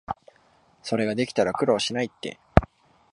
[0.81, 2.39] それができたら苦労しないって